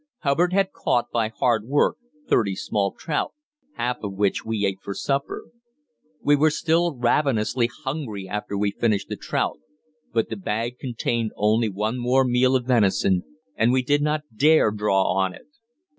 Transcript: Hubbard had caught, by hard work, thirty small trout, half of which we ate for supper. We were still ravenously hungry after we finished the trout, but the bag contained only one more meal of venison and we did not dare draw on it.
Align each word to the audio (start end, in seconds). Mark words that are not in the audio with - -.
Hubbard 0.23 0.51
had 0.51 0.71
caught, 0.71 1.11
by 1.11 1.27
hard 1.29 1.65
work, 1.67 1.97
thirty 2.27 2.55
small 2.55 2.91
trout, 2.91 3.35
half 3.73 3.97
of 4.01 4.13
which 4.15 4.43
we 4.43 4.65
ate 4.65 4.79
for 4.81 4.95
supper. 4.95 5.51
We 6.23 6.35
were 6.35 6.49
still 6.49 6.95
ravenously 6.95 7.69
hungry 7.83 8.27
after 8.27 8.57
we 8.57 8.71
finished 8.71 9.09
the 9.09 9.15
trout, 9.15 9.59
but 10.11 10.29
the 10.29 10.37
bag 10.37 10.79
contained 10.79 11.33
only 11.35 11.69
one 11.69 11.99
more 11.99 12.23
meal 12.25 12.55
of 12.55 12.65
venison 12.65 13.25
and 13.55 13.71
we 13.71 13.83
did 13.83 14.01
not 14.01 14.23
dare 14.35 14.71
draw 14.71 15.03
on 15.03 15.35
it. 15.35 15.45